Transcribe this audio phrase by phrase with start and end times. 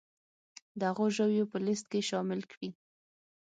[0.79, 2.69] د هغو ژویو په لیست کې شامل کړي